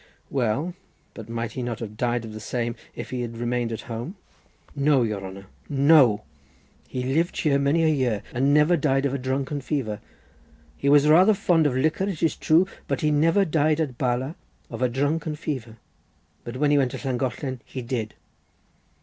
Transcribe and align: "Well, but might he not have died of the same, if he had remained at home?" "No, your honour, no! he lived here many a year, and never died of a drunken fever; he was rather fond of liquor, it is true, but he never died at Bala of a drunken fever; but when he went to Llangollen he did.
"Well, 0.31 0.73
but 1.13 1.29
might 1.29 1.51
he 1.51 1.61
not 1.61 1.77
have 1.79 1.95
died 1.95 2.25
of 2.25 2.33
the 2.33 2.39
same, 2.39 2.75
if 2.95 3.11
he 3.11 3.21
had 3.21 3.37
remained 3.37 3.71
at 3.71 3.81
home?" 3.81 4.15
"No, 4.75 5.03
your 5.03 5.23
honour, 5.23 5.45
no! 5.69 6.23
he 6.87 7.03
lived 7.03 7.37
here 7.41 7.59
many 7.59 7.83
a 7.83 7.87
year, 7.87 8.23
and 8.33 8.51
never 8.51 8.75
died 8.75 9.05
of 9.05 9.13
a 9.13 9.19
drunken 9.19 9.61
fever; 9.61 9.99
he 10.75 10.89
was 10.89 11.07
rather 11.07 11.35
fond 11.35 11.67
of 11.67 11.77
liquor, 11.77 12.05
it 12.09 12.23
is 12.23 12.35
true, 12.35 12.65
but 12.87 13.01
he 13.01 13.11
never 13.11 13.45
died 13.45 13.79
at 13.79 13.99
Bala 13.99 14.33
of 14.71 14.81
a 14.81 14.89
drunken 14.89 15.35
fever; 15.35 15.77
but 16.43 16.57
when 16.57 16.71
he 16.71 16.79
went 16.79 16.89
to 16.93 16.97
Llangollen 17.07 17.61
he 17.63 17.83
did. 17.83 18.15